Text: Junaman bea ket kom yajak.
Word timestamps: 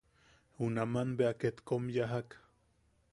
Junaman 0.59 1.09
bea 1.17 1.33
ket 1.41 1.57
kom 1.67 1.83
yajak. 1.95 2.29